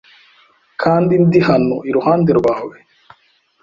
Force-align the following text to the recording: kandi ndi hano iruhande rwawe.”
kandi 0.81 1.13
ndi 1.23 1.39
hano 1.49 1.75
iruhande 1.89 2.31
rwawe.” 2.39 2.75